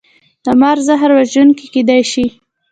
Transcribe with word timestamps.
د 0.43 0.45
مار 0.59 0.77
زهر 0.87 1.09
وژونکي 1.17 1.65
کیدی 1.73 2.01
شي 2.11 2.25